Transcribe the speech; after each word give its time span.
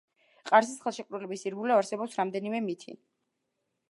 ყარსის 0.51 0.79
ხელშეკრულების 0.85 1.43
ირგვლივ 1.51 1.75
არსებობს 1.77 2.19
რამდენიმე 2.21 2.65
მითი. 2.71 2.97